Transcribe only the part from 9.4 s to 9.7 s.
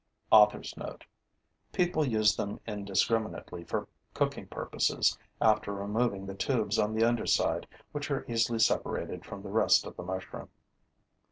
the